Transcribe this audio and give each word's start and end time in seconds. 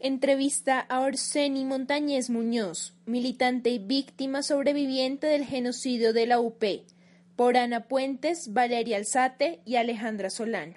Entrevista 0.00 0.78
a 0.78 1.00
Orseni 1.00 1.64
Montañez 1.64 2.30
Muñoz, 2.30 2.94
militante 3.04 3.70
y 3.70 3.80
víctima 3.80 4.44
sobreviviente 4.44 5.26
del 5.26 5.44
genocidio 5.44 6.12
de 6.12 6.24
la 6.24 6.38
UP, 6.38 6.62
por 7.34 7.56
Ana 7.56 7.88
Puentes, 7.88 8.52
Valeria 8.52 8.98
Alzate 8.98 9.58
y 9.64 9.74
Alejandra 9.74 10.30
Solano. 10.30 10.74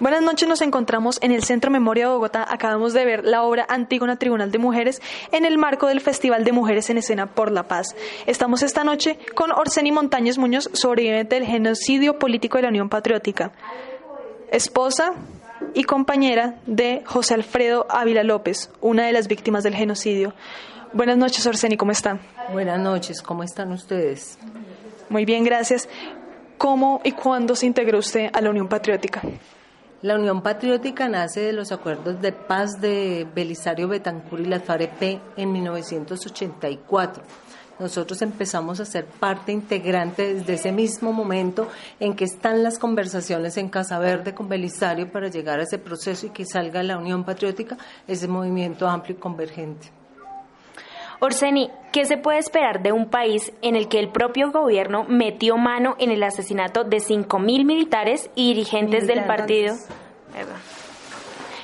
Buenas 0.00 0.20
noches, 0.20 0.48
nos 0.48 0.62
encontramos 0.62 1.18
en 1.22 1.30
el 1.30 1.44
Centro 1.44 1.70
Memoria 1.70 2.08
de 2.08 2.12
Bogotá. 2.12 2.44
Acabamos 2.48 2.92
de 2.92 3.04
ver 3.04 3.24
la 3.24 3.44
obra 3.44 3.66
Antígona 3.68 4.16
Tribunal 4.18 4.50
de 4.50 4.58
Mujeres 4.58 5.00
en 5.30 5.44
el 5.44 5.56
marco 5.56 5.86
del 5.86 6.00
Festival 6.00 6.42
de 6.42 6.50
Mujeres 6.50 6.90
en 6.90 6.98
Escena 6.98 7.34
por 7.34 7.52
la 7.52 7.68
Paz. 7.68 7.94
Estamos 8.26 8.64
esta 8.64 8.82
noche 8.82 9.16
con 9.36 9.52
Orseni 9.52 9.92
Montañez 9.92 10.38
Muñoz, 10.38 10.70
sobreviviente 10.72 11.36
del 11.36 11.46
genocidio 11.46 12.18
político 12.18 12.58
de 12.58 12.62
la 12.62 12.70
Unión 12.70 12.88
Patriótica, 12.88 13.52
esposa 14.50 15.14
y 15.74 15.84
compañera 15.84 16.56
de 16.66 17.02
José 17.06 17.34
Alfredo 17.34 17.86
Ávila 17.90 18.22
López, 18.22 18.70
una 18.80 19.06
de 19.06 19.12
las 19.12 19.28
víctimas 19.28 19.62
del 19.62 19.74
genocidio. 19.74 20.34
Buenas 20.92 21.16
noches, 21.16 21.46
Orseni, 21.46 21.76
¿cómo 21.76 21.92
están? 21.92 22.20
Buenas 22.52 22.80
noches, 22.80 23.22
¿cómo 23.22 23.42
están 23.42 23.72
ustedes? 23.72 24.38
Muy 25.08 25.24
bien, 25.24 25.44
gracias. 25.44 25.88
¿Cómo 26.58 27.00
y 27.04 27.12
cuándo 27.12 27.56
se 27.56 27.66
integró 27.66 27.98
usted 27.98 28.30
a 28.32 28.40
la 28.40 28.50
Unión 28.50 28.68
Patriótica? 28.68 29.22
La 30.02 30.14
Unión 30.14 30.42
Patriótica 30.42 31.08
nace 31.08 31.40
de 31.40 31.52
los 31.52 31.72
acuerdos 31.72 32.20
de 32.20 32.32
paz 32.32 32.80
de 32.80 33.26
Belisario 33.34 33.86
Betancur 33.86 34.40
y 34.40 34.46
la 34.46 34.60
FAREP 34.60 35.20
en 35.36 35.52
1984. 35.52 37.22
Nosotros 37.80 38.20
empezamos 38.20 38.78
a 38.78 38.84
ser 38.84 39.06
parte 39.06 39.52
integrante 39.52 40.34
desde 40.34 40.52
ese 40.52 40.70
mismo 40.70 41.14
momento 41.14 41.66
en 41.98 42.14
que 42.14 42.24
están 42.24 42.62
las 42.62 42.78
conversaciones 42.78 43.56
en 43.56 43.70
Casa 43.70 43.98
Verde 43.98 44.34
con 44.34 44.50
Belisario 44.50 45.10
para 45.10 45.28
llegar 45.28 45.60
a 45.60 45.62
ese 45.62 45.78
proceso 45.78 46.26
y 46.26 46.30
que 46.30 46.44
salga 46.44 46.82
la 46.82 46.98
Unión 46.98 47.24
Patriótica, 47.24 47.78
ese 48.06 48.28
movimiento 48.28 48.86
amplio 48.86 49.16
y 49.16 49.18
convergente. 49.18 49.90
Orseni, 51.20 51.70
¿qué 51.90 52.04
se 52.04 52.18
puede 52.18 52.38
esperar 52.38 52.82
de 52.82 52.92
un 52.92 53.08
país 53.08 53.50
en 53.62 53.76
el 53.76 53.88
que 53.88 53.98
el 53.98 54.10
propio 54.10 54.52
gobierno 54.52 55.04
metió 55.08 55.56
mano 55.56 55.96
en 55.98 56.10
el 56.10 56.22
asesinato 56.22 56.84
de 56.84 56.98
5.000 56.98 57.64
militares 57.64 58.30
y 58.34 58.48
dirigentes 58.48 59.06
del 59.06 59.24
partido? 59.24 59.74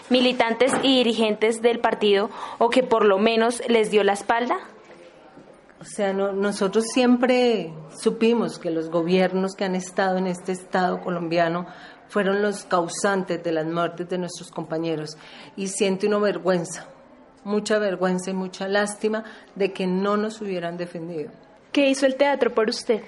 Militantes 0.09 0.73
y 0.83 0.97
dirigentes 0.97 1.61
del 1.61 1.79
partido, 1.79 2.31
o 2.59 2.71
que 2.71 2.83
por 2.83 3.05
lo 3.05 3.19
menos 3.19 3.63
les 3.69 3.91
dio 3.91 4.03
la 4.03 4.15
espalda? 4.15 4.57
O 5.87 5.89
sea, 5.97 6.13
nosotros 6.13 6.85
siempre 6.93 7.73
supimos 7.97 8.59
que 8.59 8.71
los 8.71 8.91
gobiernos 8.91 9.55
que 9.55 9.65
han 9.65 9.77
estado 9.77 10.19
en 10.19 10.27
este 10.27 10.53
Estado 10.53 11.01
colombiano 11.01 11.67
fueron 12.09 12.43
los 12.43 12.65
causantes 12.65 13.43
de 13.43 13.53
las 13.53 13.67
muertes 13.67 14.09
de 14.09 14.19
nuestros 14.19 14.51
compañeros 14.51 15.17
y 15.57 15.69
siento 15.69 16.07
una 16.07 16.19
vergüenza 16.19 16.89
mucha 17.47 17.79
vergüenza 17.79 18.31
y 18.31 18.35
mucha 18.35 18.67
lástima 18.67 19.25
de 19.55 19.73
que 19.73 19.87
no 19.87 20.17
nos 20.17 20.41
hubieran 20.41 20.77
defendido. 20.77 21.31
¿Qué 21.71 21.89
hizo 21.89 22.05
el 22.05 22.17
teatro 22.17 22.53
por 22.53 22.69
usted? 22.69 23.03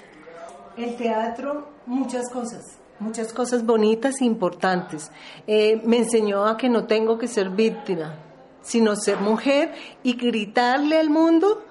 El 0.77 0.97
teatro, 0.97 1.69
muchas 1.87 2.31
cosas, 2.31 2.79
muchas 3.01 3.33
cosas 3.33 3.67
bonitas 3.67 4.21
e 4.21 4.25
importantes. 4.25 5.11
Eh, 5.49 5.83
me 5.85 5.99
enseñó 5.99 6.47
a 6.47 6.57
que 6.57 6.69
no 6.69 6.85
tengo 6.87 7.19
que 7.19 7.27
ser 7.27 7.51
víctima, 7.51 8.15
sino 8.63 8.95
ser 8.95 9.19
mujer 9.19 9.75
y 10.05 10.15
gritarle 10.15 10.99
al 10.99 11.11
mundo 11.11 11.65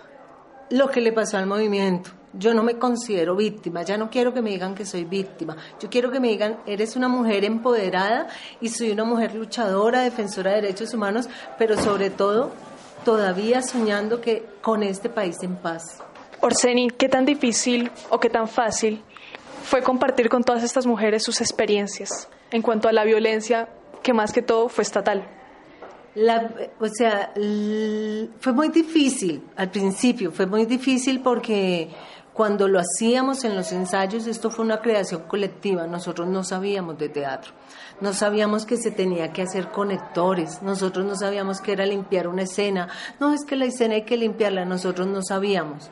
lo 0.69 0.89
que 0.89 1.01
le 1.01 1.11
pasó 1.11 1.37
al 1.37 1.45
movimiento. 1.45 2.11
Yo 2.33 2.53
no 2.53 2.61
me 2.61 2.77
considero 2.77 3.35
víctima, 3.35 3.83
ya 3.83 3.97
no 3.97 4.09
quiero 4.09 4.33
que 4.33 4.41
me 4.41 4.51
digan 4.51 4.75
que 4.75 4.85
soy 4.85 5.05
víctima. 5.05 5.55
Yo 5.79 5.89
quiero 5.89 6.11
que 6.11 6.19
me 6.19 6.27
digan, 6.27 6.57
eres 6.67 6.95
una 6.95 7.07
mujer 7.07 7.45
empoderada 7.45 8.27
y 8.61 8.69
soy 8.69 8.91
una 8.91 9.05
mujer 9.05 9.33
luchadora, 9.33 10.01
defensora 10.01 10.51
de 10.51 10.61
derechos 10.61 10.93
humanos, 10.93 11.29
pero 11.57 11.81
sobre 11.81 12.09
todo 12.09 12.51
todavía 13.03 13.61
soñando 13.61 14.21
que 14.21 14.45
con 14.61 14.83
este 14.83 15.09
país 15.09 15.37
en 15.41 15.55
paz. 15.55 15.99
Orseni, 16.41 16.89
¿qué 16.89 17.09
tan 17.09 17.25
difícil 17.25 17.89
o 18.09 18.19
qué 18.19 18.29
tan 18.29 18.47
fácil 18.47 19.01
fue 19.63 19.81
compartir 19.81 20.29
con 20.29 20.43
todas 20.43 20.63
estas 20.63 20.85
mujeres 20.85 21.23
sus 21.23 21.41
experiencias 21.41 22.29
en 22.51 22.61
cuanto 22.61 22.87
a 22.87 22.91
la 22.91 23.03
violencia 23.03 23.69
que 24.03 24.13
más 24.13 24.31
que 24.31 24.41
todo 24.41 24.69
fue 24.69 24.83
estatal? 24.83 25.36
La, 26.17 26.51
o 26.79 26.87
sea, 26.87 27.31
fue 28.39 28.51
muy 28.53 28.69
difícil 28.69 29.43
al 29.55 29.69
principio, 29.69 30.31
fue 30.31 30.47
muy 30.47 30.65
difícil 30.65 31.21
porque 31.21 31.89
cuando 32.33 32.67
lo 32.67 32.79
hacíamos 32.79 33.43
en 33.43 33.55
los 33.55 33.71
ensayos, 33.71 34.25
esto 34.25 34.49
fue 34.49 34.65
una 34.65 34.81
creación 34.81 35.23
colectiva, 35.27 35.85
nosotros 35.85 36.27
no 36.27 36.43
sabíamos 36.43 36.97
de 36.97 37.09
teatro, 37.09 37.51
no 38.01 38.13
sabíamos 38.13 38.65
que 38.65 38.77
se 38.77 38.89
tenía 38.89 39.31
que 39.31 39.43
hacer 39.43 39.69
conectores, 39.69 40.63
nosotros 40.63 41.05
no 41.05 41.15
sabíamos 41.15 41.61
que 41.61 41.73
era 41.73 41.85
limpiar 41.85 42.27
una 42.27 42.43
escena, 42.43 42.87
no 43.19 43.31
es 43.31 43.45
que 43.45 43.55
la 43.55 43.65
escena 43.65 43.93
hay 43.93 44.03
que 44.03 44.17
limpiarla, 44.17 44.65
nosotros 44.65 45.05
no 45.05 45.21
sabíamos. 45.21 45.91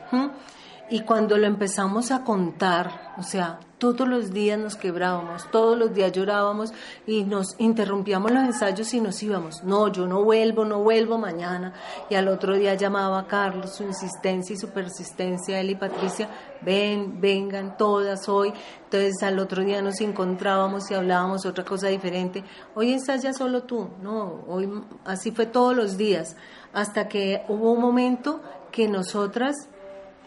Y 0.88 1.00
cuando 1.00 1.36
lo 1.36 1.46
empezamos 1.46 2.12
a 2.12 2.22
contar, 2.22 3.14
o 3.18 3.22
sea, 3.24 3.58
todos 3.78 4.08
los 4.08 4.32
días 4.32 4.58
nos 4.58 4.76
quebrábamos, 4.76 5.50
todos 5.50 5.76
los 5.76 5.92
días 5.92 6.12
llorábamos 6.12 6.72
y 7.06 7.24
nos 7.24 7.56
interrumpíamos 7.58 8.30
los 8.30 8.44
ensayos 8.44 8.94
y 8.94 9.00
nos 9.00 9.20
íbamos. 9.22 9.64
No, 9.64 9.88
yo 9.88 10.06
no 10.06 10.22
vuelvo, 10.22 10.64
no 10.64 10.82
vuelvo 10.82 11.18
mañana. 11.18 11.74
Y 12.08 12.14
al 12.14 12.28
otro 12.28 12.54
día 12.54 12.74
llamaba 12.74 13.18
a 13.18 13.26
Carlos, 13.26 13.74
su 13.74 13.82
insistencia 13.82 14.54
y 14.54 14.58
su 14.58 14.70
persistencia, 14.70 15.60
él 15.60 15.70
y 15.70 15.74
Patricia, 15.74 16.30
ven, 16.62 17.20
vengan 17.20 17.76
todas 17.76 18.28
hoy. 18.28 18.52
Entonces 18.84 19.20
al 19.22 19.40
otro 19.40 19.64
día 19.64 19.82
nos 19.82 20.00
encontrábamos 20.00 20.88
y 20.90 20.94
hablábamos 20.94 21.44
otra 21.46 21.64
cosa 21.64 21.88
diferente. 21.88 22.44
Hoy 22.76 22.92
estás 22.92 23.22
ya 23.22 23.32
solo 23.32 23.64
tú, 23.64 23.88
no, 24.00 24.44
hoy 24.46 24.70
así 25.04 25.32
fue 25.32 25.46
todos 25.46 25.74
los 25.76 25.96
días, 25.96 26.36
hasta 26.72 27.08
que 27.08 27.42
hubo 27.48 27.72
un 27.72 27.80
momento 27.80 28.40
que 28.70 28.88
nosotras 28.88 29.68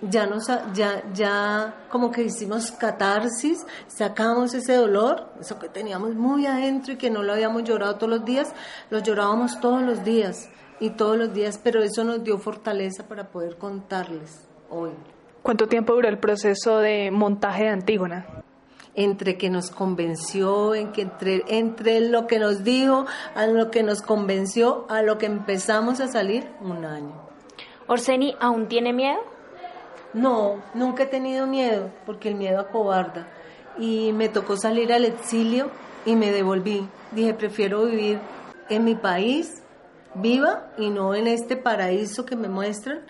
ya 0.01 0.25
nos 0.25 0.47
ya 0.73 1.03
ya 1.13 1.85
como 1.89 2.11
que 2.11 2.23
hicimos 2.23 2.71
catarsis, 2.71 3.65
sacamos 3.87 4.53
ese 4.53 4.75
dolor, 4.75 5.29
eso 5.39 5.59
que 5.59 5.69
teníamos 5.69 6.15
muy 6.15 6.45
adentro 6.45 6.93
y 6.93 6.97
que 6.97 7.09
no 7.09 7.23
lo 7.23 7.33
habíamos 7.33 7.63
llorado 7.63 7.95
todos 7.95 8.09
los 8.09 8.25
días, 8.25 8.53
lo 8.89 8.99
llorábamos 8.99 9.59
todos 9.59 9.81
los 9.81 10.03
días 10.03 10.49
y 10.79 10.91
todos 10.91 11.17
los 11.17 11.33
días, 11.33 11.59
pero 11.61 11.83
eso 11.83 12.03
nos 12.03 12.23
dio 12.23 12.37
fortaleza 12.37 13.07
para 13.07 13.29
poder 13.29 13.57
contarles 13.57 14.47
hoy. 14.69 14.91
¿Cuánto 15.43 15.67
tiempo 15.67 15.93
duró 15.93 16.07
el 16.07 16.19
proceso 16.19 16.79
de 16.79 17.11
montaje 17.11 17.63
de 17.63 17.69
Antígona? 17.69 18.25
entre 18.95 19.37
que 19.37 19.49
nos 19.49 19.69
convenció, 19.71 20.75
en 20.75 20.91
que 20.91 21.03
entre, 21.03 21.43
entre 21.47 22.01
lo 22.01 22.27
que 22.27 22.37
nos 22.37 22.65
dijo, 22.65 23.05
a 23.33 23.47
lo 23.47 23.71
que 23.71 23.81
nos 23.81 24.01
convenció, 24.01 24.85
a 24.89 25.01
lo 25.03 25.17
que 25.17 25.25
empezamos 25.25 26.01
a 26.01 26.07
salir, 26.07 26.49
un 26.59 26.83
año. 26.83 27.13
Orseni, 27.87 28.35
¿aún 28.41 28.67
tiene 28.67 28.91
miedo? 28.91 29.19
No, 30.13 30.63
nunca 30.73 31.03
he 31.03 31.07
tenido 31.07 31.45
miedo, 31.45 31.91
porque 32.05 32.29
el 32.29 32.35
miedo 32.35 32.59
acobarda. 32.59 33.27
Y 33.77 34.11
me 34.13 34.27
tocó 34.29 34.57
salir 34.57 34.91
al 34.91 35.05
exilio 35.05 35.69
y 36.05 36.15
me 36.15 36.31
devolví. 36.31 36.87
Dije, 37.11 37.33
prefiero 37.33 37.85
vivir 37.85 38.19
en 38.69 38.83
mi 38.83 38.95
país, 38.95 39.61
viva, 40.15 40.71
y 40.77 40.89
no 40.89 41.13
en 41.13 41.27
este 41.27 41.55
paraíso 41.55 42.25
que 42.25 42.35
me 42.35 42.49
muestran, 42.49 43.01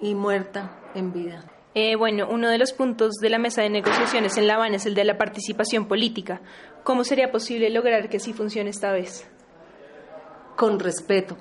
y 0.00 0.14
muerta 0.14 0.78
en 0.94 1.12
vida. 1.12 1.44
Eh, 1.74 1.96
bueno, 1.96 2.28
uno 2.30 2.48
de 2.48 2.58
los 2.58 2.72
puntos 2.72 3.14
de 3.20 3.30
la 3.30 3.38
mesa 3.38 3.62
de 3.62 3.70
negociaciones 3.70 4.36
en 4.36 4.46
La 4.46 4.54
Habana 4.54 4.76
es 4.76 4.86
el 4.86 4.94
de 4.94 5.04
la 5.04 5.18
participación 5.18 5.86
política. 5.86 6.40
¿Cómo 6.84 7.04
sería 7.04 7.32
posible 7.32 7.68
lograr 7.70 8.08
que 8.08 8.20
sí 8.20 8.32
funcione 8.32 8.70
esta 8.70 8.92
vez? 8.92 9.28
Con 10.56 10.78
respeto, 10.78 11.36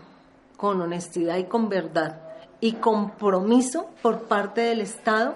con 0.58 0.82
honestidad 0.82 1.38
y 1.38 1.46
con 1.46 1.70
verdad 1.70 2.27
y 2.60 2.74
compromiso 2.74 3.90
por 4.02 4.24
parte 4.24 4.62
del 4.62 4.82
Estado 4.82 5.36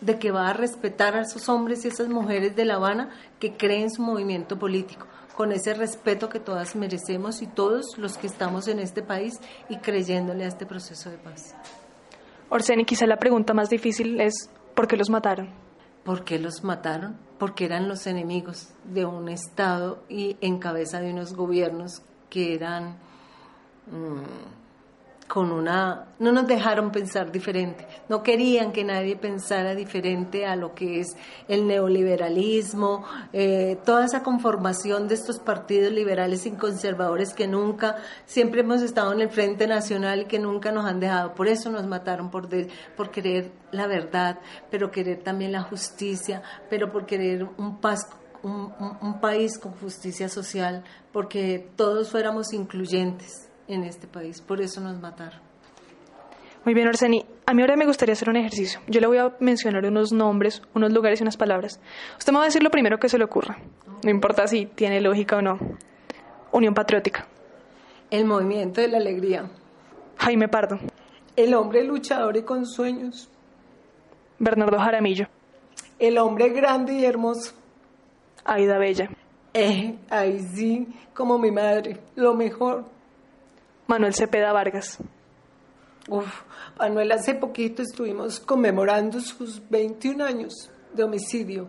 de 0.00 0.18
que 0.18 0.30
va 0.30 0.48
a 0.48 0.52
respetar 0.52 1.16
a 1.16 1.22
esos 1.22 1.48
hombres 1.48 1.84
y 1.84 1.88
esas 1.88 2.08
mujeres 2.08 2.56
de 2.56 2.64
La 2.64 2.76
Habana 2.76 3.10
que 3.38 3.56
creen 3.56 3.90
su 3.90 4.02
movimiento 4.02 4.58
político, 4.58 5.06
con 5.36 5.52
ese 5.52 5.74
respeto 5.74 6.28
que 6.28 6.40
todas 6.40 6.76
merecemos 6.76 7.42
y 7.42 7.46
todos 7.46 7.98
los 7.98 8.16
que 8.16 8.26
estamos 8.26 8.68
en 8.68 8.78
este 8.78 9.02
país 9.02 9.38
y 9.68 9.76
creyéndole 9.78 10.44
a 10.44 10.48
este 10.48 10.66
proceso 10.66 11.10
de 11.10 11.18
paz. 11.18 11.54
Orseni, 12.48 12.84
quizá 12.84 13.06
la 13.06 13.18
pregunta 13.18 13.54
más 13.54 13.68
difícil 13.68 14.20
es 14.20 14.50
¿por 14.74 14.88
qué 14.88 14.96
los 14.96 15.10
mataron? 15.10 15.50
¿Por 16.04 16.24
qué 16.24 16.38
los 16.38 16.64
mataron? 16.64 17.18
Porque 17.38 17.66
eran 17.66 17.88
los 17.88 18.06
enemigos 18.06 18.70
de 18.84 19.04
un 19.04 19.28
Estado 19.28 20.02
y 20.08 20.36
en 20.40 20.58
cabeza 20.58 21.00
de 21.00 21.12
unos 21.12 21.34
gobiernos 21.34 22.02
que 22.28 22.54
eran... 22.54 22.96
Mm, 23.90 24.19
con 25.30 25.52
una, 25.52 26.08
no 26.18 26.32
nos 26.32 26.48
dejaron 26.48 26.90
pensar 26.90 27.30
diferente, 27.30 27.86
no 28.08 28.20
querían 28.20 28.72
que 28.72 28.82
nadie 28.82 29.14
pensara 29.14 29.76
diferente 29.76 30.44
a 30.44 30.56
lo 30.56 30.74
que 30.74 30.98
es 30.98 31.16
el 31.46 31.68
neoliberalismo, 31.68 33.04
eh, 33.32 33.78
toda 33.84 34.06
esa 34.06 34.24
conformación 34.24 35.06
de 35.06 35.14
estos 35.14 35.38
partidos 35.38 35.92
liberales 35.92 36.46
y 36.46 36.50
conservadores 36.50 37.32
que 37.32 37.46
nunca, 37.46 37.98
siempre 38.26 38.62
hemos 38.62 38.82
estado 38.82 39.12
en 39.12 39.20
el 39.20 39.30
Frente 39.30 39.68
Nacional 39.68 40.22
y 40.22 40.24
que 40.24 40.40
nunca 40.40 40.72
nos 40.72 40.84
han 40.84 40.98
dejado, 40.98 41.32
por 41.36 41.46
eso 41.46 41.70
nos 41.70 41.86
mataron, 41.86 42.32
por, 42.32 42.48
por 42.96 43.12
querer 43.12 43.52
la 43.70 43.86
verdad, 43.86 44.40
pero 44.68 44.90
querer 44.90 45.22
también 45.22 45.52
la 45.52 45.62
justicia, 45.62 46.42
pero 46.68 46.90
por 46.90 47.06
querer 47.06 47.46
un 47.56 47.80
paz 47.80 48.00
un, 48.42 48.72
un, 49.02 49.20
país 49.20 49.58
con 49.58 49.74
justicia 49.74 50.28
social, 50.30 50.82
porque 51.12 51.70
todos 51.76 52.10
fuéramos 52.10 52.54
incluyentes 52.54 53.49
en 53.70 53.84
este 53.84 54.06
país, 54.06 54.40
por 54.40 54.60
eso 54.60 54.80
nos 54.80 55.00
mataron. 55.00 55.40
Muy 56.64 56.74
bien, 56.74 56.88
Orseni. 56.88 57.24
A 57.46 57.54
mí 57.54 57.62
ahora 57.62 57.76
me 57.76 57.86
gustaría 57.86 58.12
hacer 58.12 58.28
un 58.28 58.36
ejercicio. 58.36 58.80
Yo 58.86 59.00
le 59.00 59.06
voy 59.06 59.16
a 59.16 59.34
mencionar 59.40 59.84
unos 59.86 60.12
nombres, 60.12 60.62
unos 60.74 60.92
lugares 60.92 61.20
y 61.20 61.22
unas 61.22 61.38
palabras. 61.38 61.80
Usted 62.18 62.32
me 62.32 62.38
va 62.38 62.44
a 62.44 62.46
decir 62.48 62.62
lo 62.62 62.70
primero 62.70 62.98
que 62.98 63.08
se 63.08 63.16
le 63.16 63.24
ocurra. 63.24 63.58
No 64.04 64.10
importa 64.10 64.46
si 64.46 64.66
tiene 64.66 65.00
lógica 65.00 65.36
o 65.36 65.42
no. 65.42 65.58
Unión 66.52 66.74
Patriótica. 66.74 67.26
El 68.10 68.26
movimiento 68.26 68.80
de 68.80 68.88
la 68.88 68.98
alegría. 68.98 69.50
Jaime 70.18 70.48
Pardo. 70.48 70.78
El 71.36 71.54
hombre 71.54 71.82
luchador 71.82 72.36
y 72.36 72.42
con 72.42 72.66
sueños. 72.66 73.30
Bernardo 74.38 74.78
Jaramillo. 74.78 75.28
El 75.98 76.18
hombre 76.18 76.50
grande 76.50 76.94
y 76.94 77.04
hermoso. 77.04 77.54
Aida 78.44 78.78
Bella. 78.78 79.08
Eh, 79.54 79.96
ahí 80.10 80.40
sí, 80.40 80.88
como 81.14 81.38
mi 81.38 81.50
madre, 81.50 82.00
lo 82.16 82.34
mejor. 82.34 82.84
Manuel 83.90 84.14
Cepeda 84.14 84.52
Vargas. 84.52 84.98
Uf, 86.08 86.42
Manuel, 86.78 87.10
hace 87.10 87.34
poquito 87.34 87.82
estuvimos 87.82 88.38
conmemorando 88.38 89.18
sus 89.20 89.68
21 89.68 90.24
años 90.24 90.70
de 90.94 91.02
homicidio. 91.02 91.66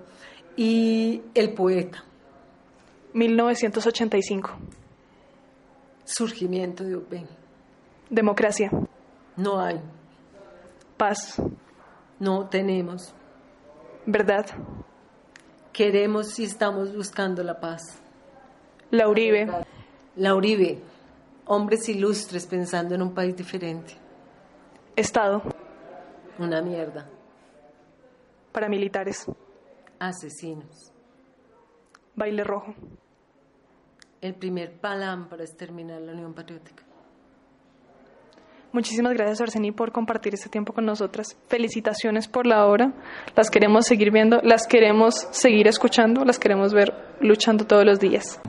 Y 0.55 1.23
el 1.33 1.55
poeta. 1.55 2.03
1985. 3.13 4.51
Surgimiento 6.03 6.83
de 6.83 6.95
UP. 6.95 7.11
Democracia. 8.11 8.69
No 9.35 9.59
hay. 9.59 9.81
Paz. 10.97 11.41
No 12.19 12.47
tenemos. 12.49 13.15
Verdad. 14.05 14.45
Queremos 15.73 16.27
si 16.27 16.43
estamos 16.43 16.95
buscando 16.95 17.43
la 17.43 17.59
paz. 17.59 17.81
La 18.91 19.07
Uribe. 19.07 19.47
La 20.15 20.35
Uribe. 20.35 20.90
Hombres 21.53 21.89
ilustres 21.89 22.47
pensando 22.47 22.95
en 22.95 23.01
un 23.01 23.13
país 23.13 23.35
diferente. 23.35 23.93
Estado. 24.95 25.41
Una 26.39 26.61
mierda. 26.61 27.09
Paramilitares. 28.53 29.29
Asesinos. 29.99 30.93
Baile 32.15 32.45
rojo. 32.45 32.73
El 34.21 34.35
primer 34.35 34.79
palán 34.79 35.27
para 35.27 35.43
exterminar 35.43 36.01
la 36.01 36.13
Unión 36.13 36.33
Patriótica. 36.33 36.85
Muchísimas 38.71 39.11
gracias, 39.11 39.41
Arseni, 39.41 39.73
por 39.73 39.91
compartir 39.91 40.33
este 40.33 40.47
tiempo 40.47 40.71
con 40.71 40.85
nosotras. 40.85 41.37
Felicitaciones 41.49 42.29
por 42.29 42.47
la 42.47 42.65
obra. 42.65 42.93
Las 43.35 43.49
queremos 43.49 43.85
seguir 43.85 44.13
viendo, 44.13 44.39
las 44.41 44.67
queremos 44.67 45.27
seguir 45.31 45.67
escuchando, 45.67 46.23
las 46.23 46.39
queremos 46.39 46.73
ver 46.73 46.93
luchando 47.19 47.67
todos 47.67 47.83
los 47.83 47.99
días. 47.99 48.39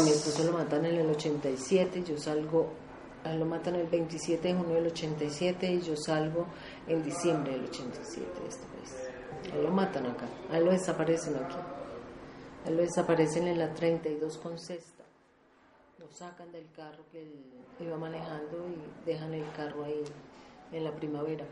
A 0.00 0.02
mi 0.02 0.10
esposo 0.10 0.44
lo 0.44 0.52
matan 0.52 0.86
en 0.86 0.96
el 0.96 1.10
87, 1.10 2.02
yo 2.04 2.16
salgo, 2.16 2.72
lo 3.24 3.44
matan 3.44 3.74
el 3.74 3.86
27 3.86 4.48
de 4.48 4.54
junio 4.54 4.76
del 4.76 4.86
87 4.86 5.72
y 5.72 5.80
yo 5.82 5.94
salgo 5.94 6.46
en 6.86 7.02
diciembre 7.02 7.52
del 7.52 7.64
87 7.64 8.40
de 8.40 8.48
este 8.48 8.66
país. 8.66 9.52
A 9.52 9.56
él 9.56 9.64
lo 9.64 9.70
matan 9.70 10.06
acá, 10.06 10.26
a 10.50 10.56
él 10.56 10.64
lo 10.64 10.70
desaparecen 10.70 11.36
aquí. 11.36 11.56
A 12.64 12.68
él 12.68 12.76
lo 12.76 12.82
desaparecen 12.82 13.46
en 13.48 13.58
la 13.58 13.74
32 13.74 14.38
con 14.38 14.58
cesta. 14.58 15.04
Lo 15.98 16.08
sacan 16.08 16.50
del 16.50 16.70
carro 16.74 17.04
que 17.12 17.20
él 17.20 17.34
iba 17.80 17.98
manejando 17.98 18.68
y 18.68 19.04
dejan 19.04 19.34
el 19.34 19.52
carro 19.52 19.84
ahí 19.84 20.02
en 20.72 20.84
la 20.84 20.92
primavera, 20.92 21.44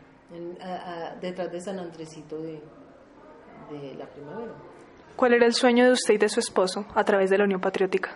detrás 1.21 1.51
de 1.51 1.61
San 1.61 1.77
Andresito 1.77 2.41
de, 2.41 2.59
de 3.69 3.93
la 3.93 4.07
primavera. 4.07 4.55
¿Cuál 5.19 5.33
era 5.33 5.45
el 5.45 5.53
sueño 5.53 5.83
de 5.83 5.91
usted 5.91 6.13
y 6.13 6.17
de 6.17 6.29
su 6.29 6.39
esposo 6.39 6.85
a 6.95 7.03
través 7.03 7.29
de 7.29 7.37
la 7.37 7.43
Unión 7.43 7.59
Patriótica? 7.59 8.11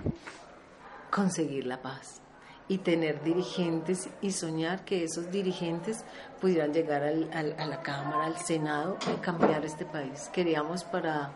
conseguir 1.12 1.66
la 1.68 1.82
paz 1.82 2.22
y 2.70 2.78
tener 2.78 3.22
dirigentes 3.24 4.10
y 4.22 4.32
soñar 4.32 4.86
que 4.86 5.04
esos 5.04 5.30
dirigentes 5.30 6.06
pudieran 6.40 6.74
llegar 6.74 7.04
al- 7.04 7.30
al- 7.34 7.56
a 7.60 7.66
la 7.66 7.82
Cámara, 7.84 8.26
al 8.26 8.38
Senado 8.38 8.98
y 9.14 9.20
cambiar 9.20 9.66
este 9.66 9.84
país. 9.86 10.30
Queríamos 10.34 10.86
para, 10.86 11.32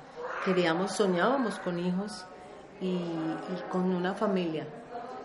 queríamos, 0.46 0.94
soñábamos 0.94 1.60
con 1.60 1.78
hijos 1.80 2.26
y, 2.80 2.88
y 2.88 3.64
con 3.70 3.94
una 3.94 4.14
familia 4.14 4.66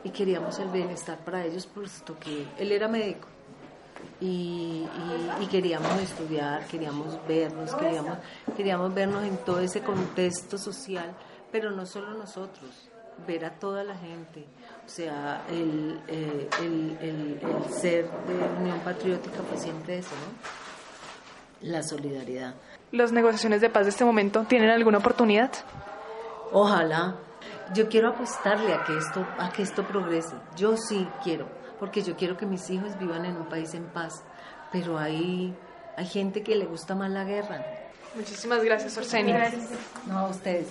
y 0.03 0.11
queríamos 0.11 0.59
el 0.59 0.71
bienestar 0.71 1.19
para 1.25 1.45
ellos 1.45 1.67
puesto 1.69 2.19
que 2.19 2.49
él 2.59 2.73
era 2.73 2.89
médico 2.89 3.29
y, 4.23 4.87
y- 5.41 5.43
y 5.43 5.47
queríamos 5.47 6.01
estudiar, 6.01 6.65
queríamos 6.67 7.19
vernos, 7.27 7.75
queríamos, 7.75 8.19
queríamos 8.57 8.95
vernos 8.95 9.25
en 9.25 9.37
todo 9.39 9.61
ese 9.61 9.81
contexto 9.83 10.57
social, 10.59 11.15
pero 11.51 11.71
no 11.73 11.85
solo 11.87 12.15
nosotros, 12.15 12.71
ver 13.27 13.45
a 13.45 13.51
toda 13.59 13.83
la 13.85 13.97
gente. 13.97 14.47
O 14.87 14.89
sea, 14.89 15.45
el, 15.51 16.01
eh, 16.09 16.49
el, 16.61 16.97
el- 17.01 17.41
el 17.43 17.73
ser 17.73 18.11
de 18.27 18.61
Unión 18.61 18.79
Patriótica 18.81 19.41
fue 19.49 19.59
siempre 19.59 19.99
eso, 19.99 20.11
¿no? 20.15 21.69
La 21.69 21.83
solidaridad. 21.83 22.55
¿Las 22.91 23.13
negociaciones 23.13 23.61
de 23.61 23.71
paz 23.71 23.85
de 23.85 23.91
este 23.91 24.05
momento 24.05 24.45
tienen 24.49 24.71
alguna 24.71 24.99
oportunidad? 24.99 25.51
Ojalá. 26.53 27.17
Yo 27.75 27.89
quiero 27.89 28.09
apostarle 28.11 28.73
a 28.75 28.85
que 28.85 28.97
esto, 28.99 29.25
a 29.39 29.51
que 29.51 29.63
esto 29.63 29.85
progrese. 29.85 30.35
Yo 30.57 30.77
sí 30.77 31.09
quiero, 31.25 31.47
porque 31.83 32.01
yo 32.05 32.17
quiero 32.17 32.37
que 32.37 32.47
mis 32.47 32.71
hijos 32.71 32.97
vivan 32.97 33.25
en 33.25 33.37
un 33.37 33.47
país 33.47 33.75
en 33.75 33.83
paz. 33.87 34.23
Pero 34.71 35.01
hay, 35.01 35.53
hay 35.97 36.07
gente 36.07 36.45
que 36.45 36.55
le 36.55 36.65
gusta 36.65 36.95
más 36.95 37.11
la 37.11 37.25
guerra. 37.25 37.67
Muchísimas 38.15 38.63
gracias, 38.63 38.97
Orseni. 38.97 39.33
No 40.07 40.19
a 40.19 40.29
ustedes. 40.29 40.69